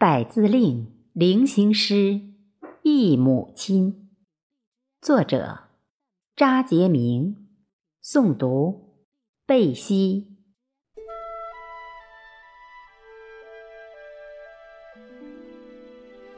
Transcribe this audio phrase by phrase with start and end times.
[0.00, 2.20] 百字令，零行诗，
[2.82, 4.08] 忆母亲。
[5.00, 5.58] 作者：
[6.36, 7.48] 查杰明。
[8.00, 8.94] 诵读：
[9.44, 10.36] 贝西。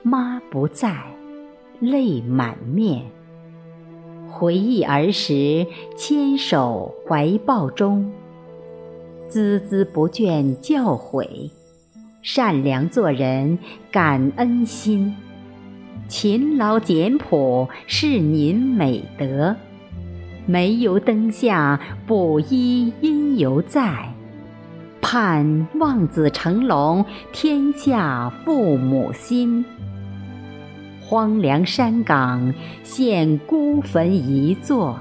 [0.03, 1.15] 妈不在，
[1.81, 3.11] 泪满面。
[4.31, 5.67] 回忆儿时
[5.99, 8.11] 牵手怀抱中，
[9.29, 11.51] 孜孜不倦教诲。
[12.23, 13.59] 善良做人，
[13.91, 15.15] 感恩心，
[16.07, 19.57] 勤劳简朴是您美德。
[20.47, 24.13] 煤油灯下补衣应犹在，
[25.01, 29.65] 盼望子成龙，天下父母心。
[31.01, 32.53] 荒凉山岗
[32.83, 34.99] 现孤坟一座，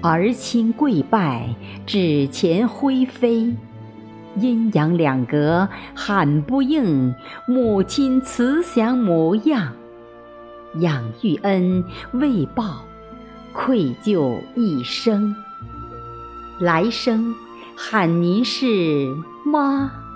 [0.00, 1.48] 儿亲跪拜，
[1.84, 3.52] 纸钱灰飞。
[4.40, 7.14] 阴阳两隔喊不应，
[7.46, 9.72] 母亲慈祥模样，
[10.76, 12.84] 养育恩未报，
[13.52, 15.34] 愧疚一生。
[16.58, 17.34] 来生
[17.76, 20.07] 喊您是妈。